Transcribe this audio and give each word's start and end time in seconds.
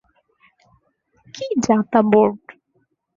কী, 1.35 1.45
যা-তা 1.65 1.99
বোর্ড? 2.11 2.39